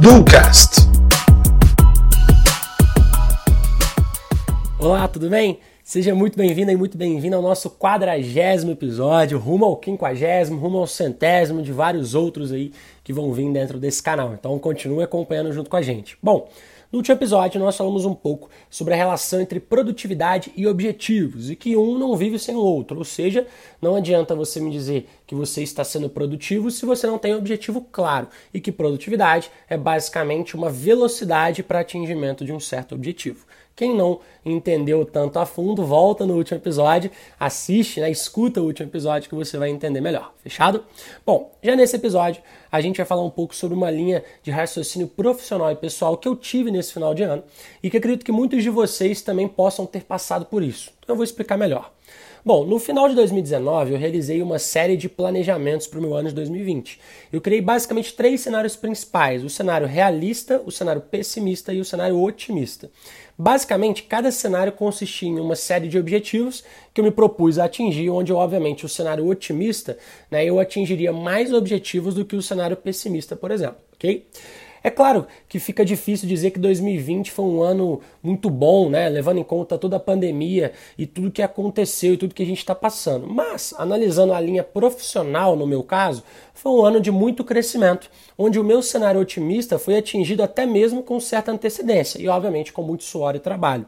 Ducast. 0.00 0.88
Olá, 4.80 5.06
tudo 5.06 5.30
bem? 5.30 5.60
Seja 5.84 6.14
muito 6.16 6.36
bem-vindo 6.36 6.72
e 6.72 6.76
muito 6.76 6.98
bem-vindo 6.98 7.36
ao 7.36 7.42
nosso 7.42 7.70
quadragésimo 7.70 8.72
episódio, 8.72 9.38
rumo 9.38 9.66
ao 9.66 9.76
quinquagésimo, 9.76 10.58
rumo 10.58 10.78
ao 10.78 10.86
centésimo, 10.86 11.62
de 11.62 11.70
vários 11.70 12.14
outros 12.14 12.50
aí 12.50 12.72
que 13.04 13.12
vão 13.12 13.32
vir 13.32 13.50
dentro 13.52 13.78
desse 13.78 14.02
canal. 14.02 14.34
Então 14.34 14.58
continue 14.58 15.04
acompanhando 15.04 15.52
junto 15.52 15.70
com 15.70 15.76
a 15.76 15.82
gente. 15.82 16.18
Bom, 16.20 16.48
no 16.90 17.00
último 17.00 17.14
episódio 17.14 17.60
nós 17.60 17.76
falamos 17.76 18.06
um 18.06 18.14
pouco 18.14 18.48
sobre 18.70 18.94
a 18.94 18.96
relação 18.96 19.42
entre 19.42 19.60
produtividade 19.60 20.50
e 20.56 20.66
objetivos 20.66 21.50
e 21.50 21.54
que 21.54 21.76
um 21.76 21.98
não 21.98 22.16
vive 22.16 22.38
sem 22.38 22.56
o 22.56 22.60
outro, 22.60 22.96
ou 22.96 23.04
seja, 23.04 23.46
não 23.80 23.94
adianta 23.94 24.34
você 24.34 24.58
me 24.58 24.70
dizer 24.70 25.06
que 25.28 25.34
você 25.34 25.62
está 25.62 25.84
sendo 25.84 26.08
produtivo 26.08 26.70
se 26.70 26.86
você 26.86 27.06
não 27.06 27.18
tem 27.18 27.34
objetivo 27.34 27.86
claro 27.92 28.28
e 28.52 28.60
que 28.60 28.72
produtividade 28.72 29.50
é 29.68 29.76
basicamente 29.76 30.56
uma 30.56 30.70
velocidade 30.70 31.62
para 31.62 31.80
atingimento 31.80 32.46
de 32.46 32.52
um 32.52 32.58
certo 32.58 32.94
objetivo. 32.94 33.46
Quem 33.76 33.94
não 33.94 34.20
entendeu 34.44 35.04
tanto 35.04 35.38
a 35.38 35.44
fundo, 35.44 35.84
volta 35.84 36.24
no 36.24 36.34
último 36.34 36.58
episódio, 36.58 37.10
assiste, 37.38 38.00
né, 38.00 38.10
escuta 38.10 38.60
o 38.60 38.64
último 38.64 38.88
episódio 38.88 39.28
que 39.28 39.34
você 39.34 39.58
vai 39.58 39.68
entender 39.68 40.00
melhor. 40.00 40.32
Fechado? 40.42 40.82
Bom, 41.24 41.52
já 41.62 41.76
nesse 41.76 41.94
episódio 41.94 42.42
a 42.72 42.80
gente 42.80 42.96
vai 42.96 43.06
falar 43.06 43.22
um 43.22 43.30
pouco 43.30 43.54
sobre 43.54 43.76
uma 43.76 43.90
linha 43.90 44.24
de 44.42 44.50
raciocínio 44.50 45.06
profissional 45.06 45.70
e 45.70 45.76
pessoal 45.76 46.16
que 46.16 46.26
eu 46.26 46.34
tive 46.34 46.70
nesse 46.70 46.94
final 46.94 47.14
de 47.14 47.22
ano 47.22 47.44
e 47.82 47.90
que 47.90 47.98
acredito 47.98 48.24
que 48.24 48.32
muitos 48.32 48.62
de 48.62 48.70
vocês 48.70 49.20
também 49.20 49.46
possam 49.46 49.84
ter 49.84 50.04
passado 50.04 50.46
por 50.46 50.62
isso. 50.62 50.97
Eu 51.08 51.16
vou 51.16 51.24
explicar 51.24 51.56
melhor. 51.56 51.90
Bom, 52.44 52.66
no 52.66 52.78
final 52.78 53.08
de 53.08 53.14
2019 53.14 53.92
eu 53.92 53.98
realizei 53.98 54.42
uma 54.42 54.58
série 54.58 54.94
de 54.94 55.08
planejamentos 55.08 55.86
para 55.86 55.98
o 55.98 56.02
meu 56.02 56.14
ano 56.14 56.28
de 56.28 56.34
2020. 56.34 57.00
Eu 57.32 57.40
criei 57.40 57.62
basicamente 57.62 58.14
três 58.14 58.42
cenários 58.42 58.76
principais: 58.76 59.42
o 59.42 59.48
cenário 59.48 59.86
realista, 59.86 60.62
o 60.64 60.70
cenário 60.70 61.00
pessimista 61.00 61.72
e 61.72 61.80
o 61.80 61.84
cenário 61.84 62.22
otimista. 62.22 62.90
Basicamente, 63.38 64.02
cada 64.02 64.30
cenário 64.30 64.72
consistia 64.72 65.28
em 65.28 65.40
uma 65.40 65.56
série 65.56 65.88
de 65.88 65.98
objetivos 65.98 66.62
que 66.92 67.00
eu 67.00 67.04
me 67.04 67.10
propus 67.10 67.58
a 67.58 67.64
atingir, 67.64 68.10
onde, 68.10 68.32
obviamente, 68.32 68.84
o 68.84 68.88
cenário 68.88 69.26
otimista, 69.26 69.96
né, 70.30 70.44
eu 70.44 70.58
atingiria 70.58 71.12
mais 71.12 71.52
objetivos 71.52 72.14
do 72.14 72.24
que 72.24 72.36
o 72.36 72.42
cenário 72.42 72.76
pessimista, 72.76 73.34
por 73.34 73.50
exemplo, 73.50 73.78
ok? 73.94 74.26
É 74.82 74.90
claro 74.90 75.26
que 75.48 75.58
fica 75.58 75.84
difícil 75.84 76.28
dizer 76.28 76.50
que 76.50 76.58
2020 76.58 77.30
foi 77.30 77.44
um 77.44 77.62
ano 77.62 78.00
muito 78.22 78.48
bom, 78.48 78.88
né? 78.88 79.08
levando 79.08 79.38
em 79.38 79.44
conta 79.44 79.78
toda 79.78 79.96
a 79.96 80.00
pandemia 80.00 80.72
e 80.96 81.06
tudo 81.06 81.30
que 81.30 81.42
aconteceu 81.42 82.14
e 82.14 82.16
tudo 82.16 82.34
que 82.34 82.42
a 82.42 82.46
gente 82.46 82.58
está 82.58 82.74
passando. 82.74 83.26
Mas, 83.26 83.74
analisando 83.76 84.32
a 84.32 84.40
linha 84.40 84.62
profissional, 84.62 85.56
no 85.56 85.66
meu 85.66 85.82
caso, 85.82 86.22
foi 86.54 86.72
um 86.72 86.84
ano 86.84 87.00
de 87.00 87.10
muito 87.10 87.44
crescimento, 87.44 88.10
onde 88.36 88.58
o 88.58 88.64
meu 88.64 88.82
cenário 88.82 89.20
otimista 89.20 89.78
foi 89.78 89.96
atingido 89.96 90.42
até 90.42 90.66
mesmo 90.66 91.02
com 91.02 91.18
certa 91.20 91.52
antecedência 91.52 92.20
e, 92.20 92.28
obviamente, 92.28 92.72
com 92.72 92.82
muito 92.82 93.04
suor 93.04 93.34
e 93.34 93.40
trabalho. 93.40 93.86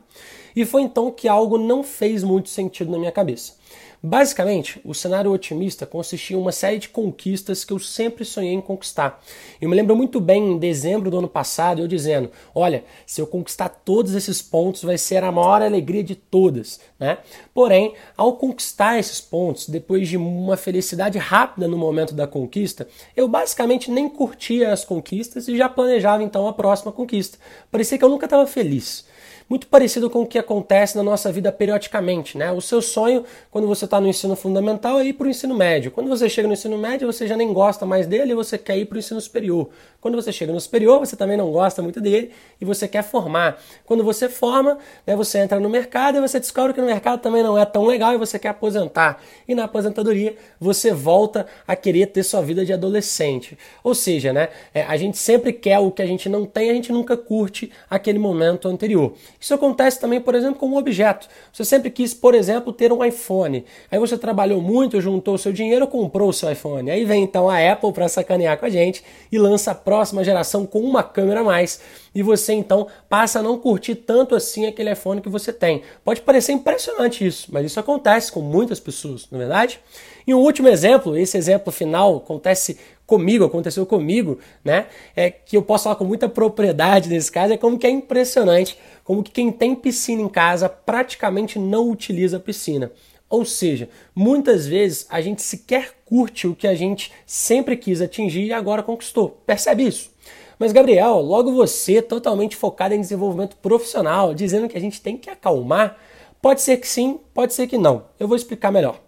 E 0.55 0.65
foi 0.65 0.83
então 0.83 1.11
que 1.11 1.29
algo 1.29 1.57
não 1.57 1.83
fez 1.83 2.25
muito 2.25 2.49
sentido 2.49 2.91
na 2.91 2.99
minha 2.99 3.13
cabeça. 3.13 3.60
Basicamente, 4.03 4.81
o 4.83 4.95
cenário 4.95 5.31
otimista 5.31 5.85
consistia 5.85 6.35
em 6.35 6.41
uma 6.41 6.53
série 6.53 6.79
de 6.79 6.89
conquistas 6.89 7.65
que 7.65 7.73
eu 7.73 7.79
sempre 7.79 8.25
sonhei 8.25 8.55
em 8.55 8.61
conquistar. 8.61 9.23
Eu 9.61 9.69
me 9.69 9.77
lembro 9.77 9.95
muito 9.95 10.19
bem 10.19 10.53
em 10.53 10.59
dezembro 10.59 11.11
do 11.11 11.19
ano 11.19 11.29
passado 11.29 11.83
eu 11.83 11.87
dizendo: 11.87 12.31
Olha, 12.55 12.83
se 13.05 13.21
eu 13.21 13.27
conquistar 13.27 13.69
todos 13.69 14.15
esses 14.15 14.41
pontos 14.41 14.83
vai 14.83 14.97
ser 14.97 15.23
a 15.23 15.31
maior 15.31 15.61
alegria 15.61 16.03
de 16.03 16.15
todas. 16.15 16.81
Né? 16.99 17.19
Porém, 17.53 17.95
ao 18.17 18.35
conquistar 18.35 18.99
esses 18.99 19.21
pontos, 19.21 19.69
depois 19.69 20.09
de 20.09 20.17
uma 20.17 20.57
felicidade 20.57 21.19
rápida 21.19 21.69
no 21.69 21.77
momento 21.77 22.15
da 22.15 22.27
conquista, 22.27 22.89
eu 23.15 23.29
basicamente 23.29 23.91
nem 23.91 24.09
curtia 24.09 24.73
as 24.73 24.83
conquistas 24.83 25.47
e 25.47 25.59
já 25.59 25.69
planejava 25.69 26.23
então 26.23 26.49
a 26.49 26.55
próxima 26.55 26.91
conquista. 26.91 27.37
Parecia 27.71 27.99
que 27.99 28.05
eu 28.05 28.09
nunca 28.09 28.25
estava 28.25 28.47
feliz 28.47 29.05
muito 29.51 29.67
parecido 29.67 30.09
com 30.09 30.23
o 30.23 30.27
que 30.27 30.39
acontece 30.39 30.97
na 30.97 31.03
nossa 31.03 31.33
vida 31.33 31.51
periodicamente. 31.51 32.39
Né? 32.39 32.53
O 32.53 32.61
seu 32.61 32.81
sonho, 32.81 33.25
quando 33.51 33.60
você 33.67 33.85
está 33.85 34.01
no 34.01 34.09
ensino 34.09 34.37
fundamental, 34.37 34.99
é 34.99 35.05
ir 35.07 35.13
para 35.13 35.27
o 35.27 35.31
ensino 35.31 35.55
médio. 35.55 35.91
Quando 35.91 36.09
você 36.09 36.29
chega 36.29 36.47
no 36.47 36.55
ensino 36.55 36.79
médio, 36.79 37.11
você 37.11 37.27
já 37.27 37.37
nem 37.37 37.53
gosta 37.53 37.85
mais 37.87 38.07
dele 38.07 38.33
e 38.33 38.35
você 38.35 38.57
quer 38.57 38.79
ir 38.79 38.87
para 38.87 38.97
o 38.97 38.99
ensino 38.99 39.21
superior. 39.21 39.69
Quando 40.01 40.15
você 40.15 40.33
chega 40.33 40.53
no 40.53 40.61
superior, 40.61 40.99
você 40.99 41.17
também 41.17 41.37
não 41.37 41.51
gosta 41.51 41.83
muito 41.83 42.01
dele 42.01 42.31
e 42.61 42.65
você 42.65 42.89
quer 42.89 43.03
formar. 43.03 43.61
Quando 43.85 44.03
você 44.03 44.29
forma, 44.29 44.79
né, 45.07 45.15
você 45.15 45.39
entra 45.39 45.61
no 45.61 45.69
mercado 45.69 46.19
e 46.19 46.21
você 46.21 46.41
descobre 46.41 46.73
que 46.73 46.81
no 46.81 46.87
mercado 46.87 47.21
também 47.21 47.43
não 47.43 47.59
é 47.59 47.65
tão 47.65 47.85
legal 47.85 48.15
e 48.15 48.17
você 48.17 48.39
quer 48.39 48.49
aposentar. 48.49 49.23
E 49.47 49.55
na 49.55 49.65
aposentadoria, 49.65 50.37
você 50.59 50.93
volta 50.93 51.47
a 51.67 51.77
querer 51.77 52.07
ter 52.07 52.23
sua 52.23 52.41
vida 52.41 52.65
de 52.65 52.73
adolescente. 52.73 53.59
Ou 53.85 53.95
seja, 53.95 54.33
né, 54.33 54.49
é, 54.73 54.83
a 54.83 54.97
gente 54.97 55.19
sempre 55.19 55.53
quer 55.53 55.79
o 55.79 55.91
que 55.91 56.03
a 56.03 56.07
gente 56.07 56.29
não 56.29 56.47
tem, 56.47 56.71
a 56.71 56.75
gente 56.75 56.93
nunca 56.93 57.17
curte 57.17 57.71
aquele 57.89 58.19
momento 58.19 58.69
anterior. 58.69 59.13
Isso 59.39 59.53
acontece 59.53 60.01
também, 60.01 60.21
por 60.21 60.35
exemplo, 60.35 60.59
com 60.59 60.67
um 60.67 60.77
objeto. 60.77 61.29
Você 61.53 61.65
sempre 61.65 61.91
quis, 61.91 62.15
por 62.15 62.35
exemplo, 62.35 62.73
ter 62.73 62.93
um 62.93 63.05
iPhone. 63.05 63.50
Aí 63.91 63.99
você 63.99 64.17
trabalhou 64.17 64.61
muito, 64.61 65.01
juntou 65.01 65.37
seu 65.37 65.53
dinheiro, 65.53 65.87
comprou 65.87 66.29
o 66.29 66.33
seu 66.33 66.51
iPhone. 66.51 66.91
Aí 66.91 67.05
vem 67.05 67.23
então 67.23 67.49
a 67.49 67.59
Apple 67.73 67.93
para 67.93 68.09
sacanear 68.09 68.59
com 68.59 68.67
a 68.67 68.71
gente 68.71 69.03
e 69.31 69.39
lança 69.39 69.73
a 69.73 69.75
próxima 69.75 70.25
geração 70.25 70.65
com 70.67 70.81
uma 70.81 71.03
câmera 71.03 71.41
a 71.41 71.45
mais. 71.45 71.81
E 72.15 72.23
você 72.23 72.53
então 72.53 72.87
passa 73.09 73.39
a 73.39 73.43
não 73.43 73.59
curtir 73.59 73.95
tanto 73.95 74.35
assim 74.35 74.67
aquele 74.67 74.93
iPhone 74.93 75.21
que 75.21 75.29
você 75.29 75.53
tem. 75.53 75.83
Pode 76.05 76.21
parecer 76.23 76.53
impressionante 76.53 77.27
isso, 77.27 77.49
mas 77.53 77.67
isso 77.67 77.79
acontece 77.79 78.33
com 78.33 78.41
muitas 78.41 78.81
pessoas, 78.81 79.27
não 79.31 79.39
é 79.39 79.41
verdade? 79.41 79.81
E 80.27 80.35
um 80.35 80.39
último 80.39 80.69
exemplo, 80.69 81.17
esse 81.17 81.37
exemplo 81.37 81.73
final 81.73 82.17
acontece 82.17 82.79
comigo, 83.07 83.45
aconteceu 83.45 83.85
comigo, 83.85 84.39
né? 84.65 84.87
É 85.17 85.31
que 85.31 85.57
eu 85.57 85.63
posso 85.63 85.85
falar 85.85 85.97
com 85.97 86.05
muita 86.05 86.29
propriedade 86.29 87.09
nesse 87.09 87.31
caso, 87.31 87.53
é 87.53 87.57
como 87.57 87.77
que 87.77 87.87
é 87.87 87.91
impressionante 87.91 88.79
como 89.11 89.25
que 89.25 89.33
quem 89.33 89.51
tem 89.51 89.75
piscina 89.75 90.23
em 90.23 90.29
casa 90.29 90.69
praticamente 90.69 91.59
não 91.59 91.91
utiliza 91.91 92.37
a 92.37 92.41
piscina. 92.41 92.93
Ou 93.31 93.45
seja, 93.45 93.89
muitas 94.13 94.67
vezes 94.67 95.07
a 95.09 95.21
gente 95.21 95.41
sequer 95.41 95.95
curte 96.05 96.49
o 96.49 96.57
que 96.57 96.67
a 96.67 96.75
gente 96.75 97.13
sempre 97.25 97.77
quis 97.77 98.03
atingir 98.03 98.47
e 98.47 98.53
agora 98.53 98.83
conquistou. 98.83 99.41
Percebe 99.47 99.87
isso? 99.87 100.11
Mas, 100.59 100.73
Gabriel, 100.73 101.21
logo 101.21 101.53
você, 101.53 102.03
totalmente 102.03 102.57
focado 102.57 102.93
em 102.93 103.01
desenvolvimento 103.01 103.57
profissional, 103.57 104.35
dizendo 104.35 104.69
que 104.69 104.77
a 104.77 104.81
gente 104.81 105.01
tem 105.01 105.17
que 105.17 105.31
acalmar, 105.31 105.97
pode 106.43 106.61
ser 106.61 106.77
que 106.77 106.89
sim, 106.89 107.21
pode 107.33 107.55
ser 107.55 107.69
que 107.69 107.79
não. 107.79 108.05
Eu 108.19 108.27
vou 108.27 108.37
explicar 108.37 108.73
melhor. 108.73 109.01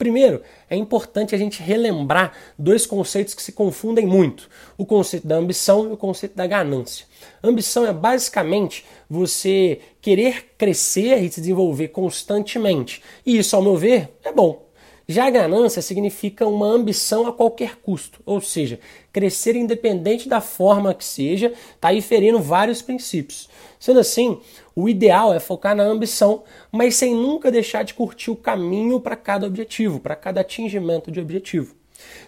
Primeiro, 0.00 0.40
é 0.70 0.76
importante 0.76 1.34
a 1.34 1.38
gente 1.38 1.62
relembrar 1.62 2.32
dois 2.58 2.86
conceitos 2.86 3.34
que 3.34 3.42
se 3.42 3.52
confundem 3.52 4.06
muito: 4.06 4.48
o 4.78 4.86
conceito 4.86 5.26
da 5.26 5.36
ambição 5.36 5.90
e 5.90 5.92
o 5.92 5.96
conceito 5.96 6.34
da 6.34 6.46
ganância. 6.46 7.04
Ambição 7.44 7.86
é 7.86 7.92
basicamente 7.92 8.86
você 9.10 9.78
querer 10.00 10.52
crescer 10.56 11.22
e 11.22 11.30
se 11.30 11.42
desenvolver 11.42 11.88
constantemente. 11.88 13.02
E 13.26 13.36
isso, 13.36 13.54
ao 13.54 13.60
meu 13.60 13.76
ver, 13.76 14.08
é 14.24 14.32
bom. 14.32 14.69
Já 15.10 15.26
a 15.26 15.30
ganância 15.30 15.82
significa 15.82 16.46
uma 16.46 16.66
ambição 16.66 17.26
a 17.26 17.32
qualquer 17.32 17.74
custo, 17.82 18.20
ou 18.24 18.40
seja, 18.40 18.78
crescer 19.12 19.56
independente 19.56 20.28
da 20.28 20.40
forma 20.40 20.94
que 20.94 21.04
seja, 21.04 21.52
está 21.74 21.88
ferindo 22.00 22.38
vários 22.38 22.80
princípios. 22.80 23.48
Sendo 23.80 23.98
assim, 23.98 24.38
o 24.72 24.88
ideal 24.88 25.34
é 25.34 25.40
focar 25.40 25.74
na 25.74 25.82
ambição, 25.82 26.44
mas 26.70 26.94
sem 26.94 27.12
nunca 27.12 27.50
deixar 27.50 27.82
de 27.82 27.92
curtir 27.92 28.30
o 28.30 28.36
caminho 28.36 29.00
para 29.00 29.16
cada 29.16 29.48
objetivo, 29.48 29.98
para 29.98 30.14
cada 30.14 30.42
atingimento 30.42 31.10
de 31.10 31.18
objetivo. 31.18 31.74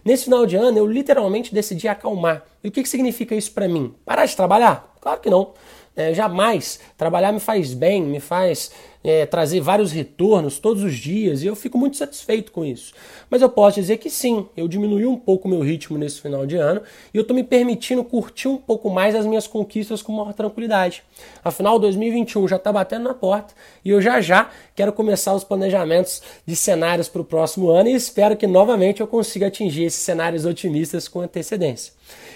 Nesse 0.04 0.24
final 0.24 0.44
de 0.44 0.56
ano, 0.56 0.76
eu 0.76 0.86
literalmente 0.88 1.54
decidi 1.54 1.86
acalmar. 1.86 2.44
E 2.64 2.68
o 2.68 2.72
que, 2.72 2.82
que 2.82 2.88
significa 2.88 3.32
isso 3.32 3.52
para 3.52 3.68
mim? 3.68 3.94
Parar 4.04 4.26
de 4.26 4.34
trabalhar? 4.34 4.92
Claro 5.00 5.20
que 5.20 5.30
não. 5.30 5.54
É, 5.94 6.14
jamais. 6.14 6.80
Trabalhar 6.96 7.32
me 7.32 7.40
faz 7.40 7.74
bem, 7.74 8.02
me 8.02 8.18
faz 8.18 8.70
é, 9.04 9.26
trazer 9.26 9.60
vários 9.60 9.92
retornos 9.92 10.58
todos 10.58 10.82
os 10.82 10.94
dias 10.94 11.42
e 11.42 11.46
eu 11.46 11.56
fico 11.56 11.76
muito 11.76 11.96
satisfeito 11.96 12.50
com 12.50 12.64
isso. 12.64 12.94
Mas 13.28 13.42
eu 13.42 13.48
posso 13.48 13.80
dizer 13.80 13.98
que 13.98 14.08
sim, 14.08 14.46
eu 14.56 14.66
diminui 14.66 15.04
um 15.04 15.16
pouco 15.16 15.46
o 15.46 15.50
meu 15.50 15.60
ritmo 15.60 15.98
nesse 15.98 16.20
final 16.20 16.46
de 16.46 16.56
ano 16.56 16.80
e 17.12 17.16
eu 17.16 17.22
estou 17.22 17.34
me 17.34 17.44
permitindo 17.44 18.02
curtir 18.04 18.48
um 18.48 18.56
pouco 18.56 18.88
mais 18.88 19.14
as 19.14 19.26
minhas 19.26 19.46
conquistas 19.46 20.00
com 20.00 20.12
maior 20.12 20.32
tranquilidade. 20.32 21.02
Afinal, 21.44 21.78
2021 21.78 22.48
já 22.48 22.56
está 22.56 22.72
batendo 22.72 23.04
na 23.04 23.14
porta 23.14 23.52
e 23.84 23.90
eu 23.90 24.00
já 24.00 24.20
já 24.20 24.50
quero 24.74 24.92
começar 24.92 25.34
os 25.34 25.44
planejamentos 25.44 26.22
de 26.46 26.56
cenários 26.56 27.08
para 27.08 27.20
o 27.20 27.24
próximo 27.24 27.70
ano 27.70 27.90
e 27.90 27.94
espero 27.94 28.36
que 28.36 28.46
novamente 28.46 29.00
eu 29.00 29.06
consiga 29.06 29.48
atingir 29.48 29.84
esses 29.84 30.00
cenários 30.00 30.46
otimistas 30.46 31.06
com 31.06 31.20
antecedência. 31.20 31.92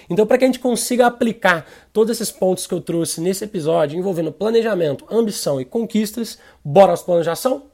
Então, 0.08 0.26
para 0.26 0.38
que 0.38 0.44
a 0.44 0.46
gente 0.46 0.58
consiga 0.58 1.06
aplicar 1.06 1.66
todos 1.92 2.10
esses 2.16 2.30
pontos 2.30 2.66
que 2.66 2.74
eu 2.74 2.80
trouxe 2.80 3.20
nesse 3.20 3.44
episódio 3.44 3.98
envolvendo 3.98 4.30
planejamento, 4.30 5.04
ambição 5.10 5.60
e 5.60 5.64
conquistas, 5.64 6.38
bora 6.64 6.92
aos 6.92 7.02
planos 7.02 7.24
de 7.24 7.30
ação? 7.30 7.64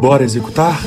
Bora 0.00 0.24
executar? 0.24 0.80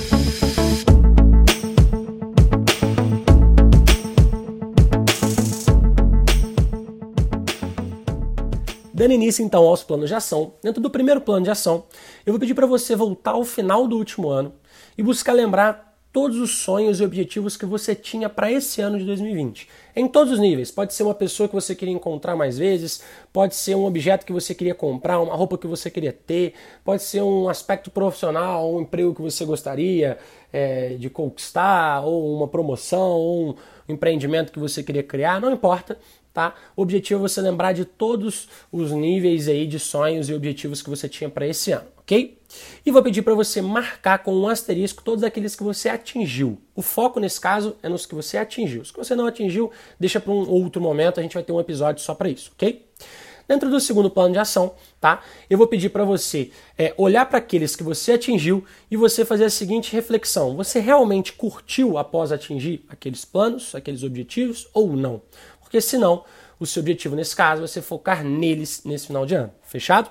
Dando 8.93 9.11
início 9.11 9.43
então 9.43 9.63
aos 9.63 9.83
planos 9.83 10.07
de 10.07 10.15
ação, 10.15 10.53
dentro 10.63 10.81
do 10.81 10.89
primeiro 10.89 11.19
plano 11.21 11.43
de 11.43 11.51
ação, 11.51 11.83
eu 12.25 12.31
vou 12.31 12.39
pedir 12.39 12.53
para 12.53 12.65
você 12.65 12.95
voltar 12.95 13.31
ao 13.31 13.43
final 13.43 13.87
do 13.87 13.97
último 13.97 14.29
ano 14.29 14.53
e 14.97 15.03
buscar 15.03 15.33
lembrar 15.33 15.94
todos 16.15 16.39
os 16.39 16.59
sonhos 16.59 17.01
e 17.01 17.03
objetivos 17.03 17.57
que 17.57 17.65
você 17.65 17.93
tinha 17.93 18.29
para 18.29 18.49
esse 18.49 18.79
ano 18.79 18.97
de 18.97 19.03
2020. 19.03 19.67
Em 19.93 20.07
todos 20.07 20.31
os 20.31 20.39
níveis. 20.39 20.71
Pode 20.71 20.93
ser 20.93 21.03
uma 21.03 21.13
pessoa 21.13 21.49
que 21.49 21.53
você 21.53 21.75
queria 21.75 21.93
encontrar 21.93 22.37
mais 22.37 22.57
vezes, 22.57 23.03
pode 23.33 23.53
ser 23.53 23.75
um 23.75 23.83
objeto 23.83 24.25
que 24.25 24.31
você 24.31 24.55
queria 24.55 24.73
comprar, 24.73 25.19
uma 25.19 25.35
roupa 25.35 25.57
que 25.57 25.67
você 25.67 25.91
queria 25.91 26.13
ter, 26.13 26.53
pode 26.85 27.03
ser 27.03 27.21
um 27.21 27.49
aspecto 27.49 27.91
profissional, 27.91 28.73
um 28.73 28.79
emprego 28.79 29.13
que 29.13 29.21
você 29.21 29.43
gostaria 29.43 30.17
é, 30.53 30.93
de 30.93 31.09
conquistar, 31.09 32.05
ou 32.05 32.37
uma 32.37 32.47
promoção, 32.47 33.11
ou 33.11 33.49
um 33.49 33.93
empreendimento 33.93 34.53
que 34.53 34.59
você 34.59 34.81
queria 34.81 35.03
criar, 35.03 35.41
não 35.41 35.51
importa 35.51 35.97
tá? 36.33 36.53
O 36.75 36.81
objetivo 36.81 37.25
é 37.25 37.29
você 37.29 37.39
lembrar 37.39 37.71
de 37.71 37.85
todos 37.85 38.49
os 38.69 38.91
níveis 38.91 39.47
aí 39.47 39.65
de 39.65 39.79
sonhos 39.79 40.29
e 40.29 40.33
objetivos 40.33 40.81
que 40.81 40.89
você 40.89 41.07
tinha 41.07 41.29
para 41.29 41.47
esse 41.47 41.71
ano, 41.71 41.87
ok? 42.05 42.37
E 42.85 42.91
vou 42.91 43.03
pedir 43.03 43.23
para 43.23 43.33
você 43.33 43.61
marcar 43.61 44.19
com 44.19 44.33
um 44.33 44.47
asterisco 44.47 45.03
todos 45.03 45.23
aqueles 45.23 45.55
que 45.55 45.63
você 45.63 45.89
atingiu. 45.89 46.57
O 46.73 46.81
foco 46.81 47.19
nesse 47.19 47.41
caso 47.41 47.75
é 47.83 47.89
nos 47.89 48.05
que 48.05 48.15
você 48.15 48.37
atingiu. 48.37 48.83
Que 48.83 48.97
você 48.97 49.15
não 49.15 49.25
atingiu, 49.25 49.71
deixa 49.99 50.19
para 50.19 50.31
um 50.31 50.49
outro 50.49 50.81
momento, 50.81 51.19
a 51.19 51.23
gente 51.23 51.33
vai 51.33 51.43
ter 51.43 51.51
um 51.51 51.59
episódio 51.59 52.01
só 52.01 52.13
para 52.13 52.29
isso, 52.29 52.51
ok? 52.55 52.85
Dentro 53.47 53.69
do 53.69 53.79
segundo 53.79 54.09
plano 54.09 54.33
de 54.33 54.39
ação, 54.39 54.73
tá? 54.99 55.21
Eu 55.47 55.57
vou 55.57 55.67
pedir 55.67 55.89
para 55.89 56.03
você 56.03 56.49
é, 56.77 56.93
olhar 56.97 57.27
para 57.27 57.37
aqueles 57.37 57.75
que 57.75 57.83
você 57.83 58.13
atingiu 58.13 58.63
e 58.89 58.97
você 58.97 59.23
fazer 59.23 59.45
a 59.45 59.49
seguinte 59.51 59.93
reflexão: 59.93 60.55
você 60.55 60.79
realmente 60.79 61.33
curtiu 61.33 61.97
após 61.97 62.31
atingir 62.31 62.83
aqueles 62.89 63.23
planos, 63.23 63.75
aqueles 63.75 64.01
objetivos 64.01 64.67
ou 64.73 64.95
não? 64.95 65.21
Porque 65.61 65.79
senão, 65.79 66.23
o 66.59 66.65
seu 66.65 66.81
objetivo 66.81 67.15
nesse 67.15 67.35
caso 67.35 67.61
vai 67.61 67.67
ser 67.67 67.81
focar 67.81 68.23
neles 68.23 68.81
nesse 68.85 69.07
final 69.07 69.25
de 69.25 69.35
ano. 69.35 69.51
Fechado? 69.63 70.09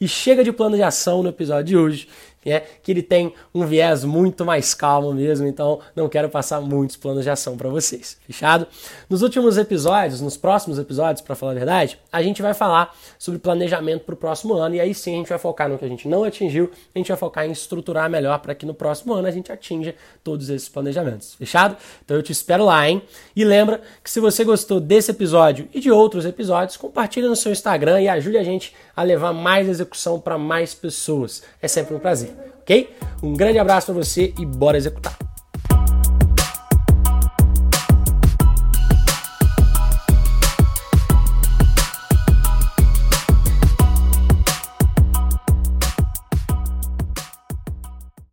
E 0.00 0.06
chega 0.06 0.44
de 0.44 0.52
plano 0.52 0.76
de 0.76 0.82
ação 0.82 1.22
no 1.22 1.28
episódio 1.28 1.64
de 1.64 1.76
hoje 1.76 2.08
é 2.52 2.60
que 2.82 2.92
ele 2.92 3.02
tem 3.02 3.32
um 3.54 3.66
viés 3.66 4.04
muito 4.04 4.44
mais 4.44 4.74
calmo 4.74 5.12
mesmo, 5.12 5.46
então 5.46 5.80
não 5.94 6.08
quero 6.08 6.28
passar 6.28 6.60
muitos 6.60 6.96
planos 6.96 7.24
de 7.24 7.30
ação 7.30 7.56
para 7.56 7.68
vocês, 7.68 8.16
fechado? 8.26 8.66
Nos 9.08 9.22
últimos 9.22 9.58
episódios, 9.58 10.20
nos 10.20 10.36
próximos 10.36 10.78
episódios, 10.78 11.20
para 11.20 11.34
falar 11.34 11.52
a 11.52 11.54
verdade, 11.54 11.98
a 12.12 12.22
gente 12.22 12.42
vai 12.42 12.54
falar 12.54 12.94
sobre 13.18 13.40
planejamento 13.40 14.04
para 14.04 14.14
o 14.14 14.16
próximo 14.16 14.54
ano 14.54 14.74
e 14.74 14.80
aí 14.80 14.94
sim 14.94 15.14
a 15.14 15.16
gente 15.16 15.28
vai 15.28 15.38
focar 15.38 15.68
no 15.68 15.78
que 15.78 15.84
a 15.84 15.88
gente 15.88 16.06
não 16.06 16.24
atingiu, 16.24 16.70
a 16.94 16.98
gente 16.98 17.08
vai 17.08 17.16
focar 17.16 17.46
em 17.46 17.50
estruturar 17.50 18.08
melhor 18.08 18.38
para 18.38 18.54
que 18.54 18.64
no 18.64 18.74
próximo 18.74 19.14
ano 19.14 19.26
a 19.26 19.30
gente 19.30 19.50
atinja 19.50 19.94
todos 20.22 20.48
esses 20.48 20.68
planejamentos, 20.68 21.34
fechado? 21.34 21.76
Então 22.04 22.16
eu 22.16 22.22
te 22.22 22.32
espero 22.32 22.64
lá, 22.64 22.88
hein? 22.88 23.02
E 23.34 23.44
lembra 23.44 23.80
que 24.02 24.10
se 24.10 24.20
você 24.20 24.44
gostou 24.44 24.80
desse 24.80 25.10
episódio 25.10 25.68
e 25.72 25.80
de 25.80 25.90
outros 25.90 26.24
episódios, 26.24 26.76
compartilha 26.76 27.28
no 27.28 27.36
seu 27.36 27.52
Instagram 27.52 28.00
e 28.00 28.08
ajude 28.08 28.36
a 28.36 28.44
gente 28.44 28.74
a 28.94 29.02
levar 29.02 29.32
mais 29.32 29.68
execução 29.68 30.20
para 30.20 30.38
mais 30.38 30.74
pessoas. 30.74 31.42
É 31.60 31.68
sempre 31.68 31.94
um 31.94 31.98
prazer 31.98 32.35
ok? 32.60 32.96
Um 33.22 33.34
grande 33.34 33.58
abraço 33.58 33.86
para 33.92 34.04
você 34.04 34.32
e 34.38 34.44
bora 34.44 34.76
executar! 34.76 35.16